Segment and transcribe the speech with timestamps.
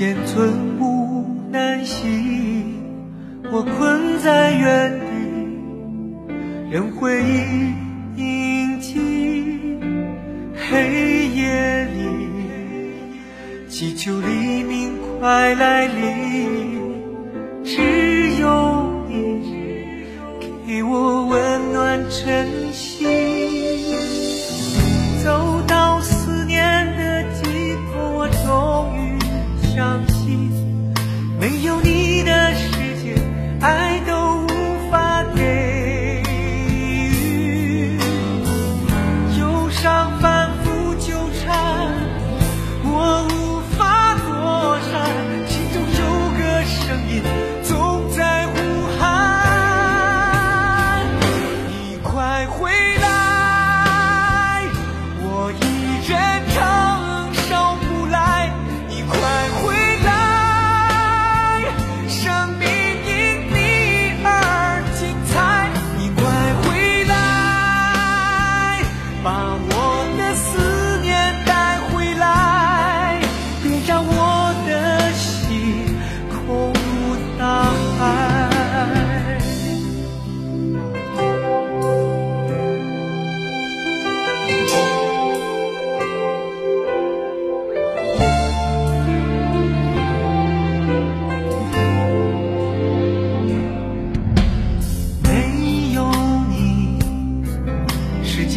[0.00, 2.08] 间寸步难行，
[3.52, 5.04] 我困在原地，
[6.70, 7.74] 任回忆
[8.16, 8.96] 铭记。
[10.56, 12.00] 黑夜里，
[13.68, 16.80] 祈求黎明快来临，
[17.62, 20.06] 只有你
[20.66, 22.89] 给我温暖晨曦。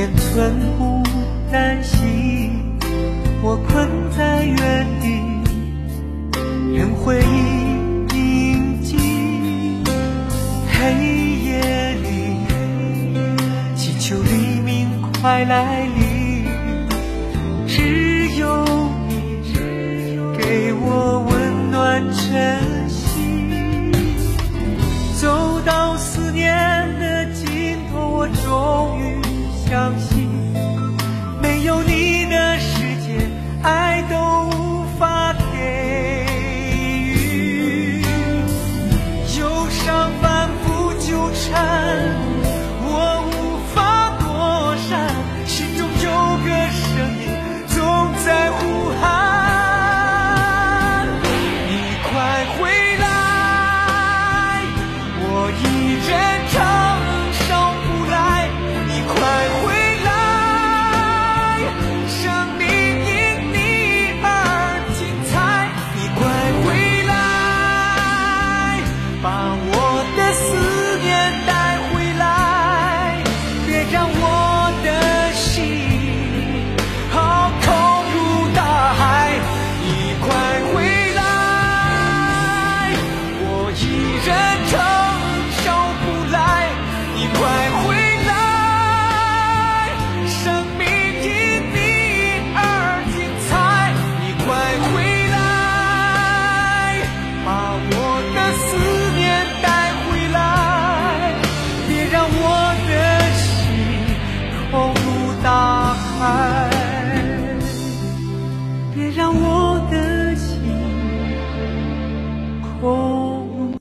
[0.00, 1.02] 也寸步
[1.52, 2.78] 难行
[3.42, 3.86] 我困
[4.16, 5.20] 在原地
[6.74, 8.96] 任回忆铭记。
[10.72, 10.94] 黑
[11.44, 12.34] 夜里
[13.76, 14.88] 祈求黎明
[15.20, 16.46] 快来临
[17.68, 18.64] 只有
[19.06, 22.79] 你给我温暖真
[29.70, 30.19] 伤心。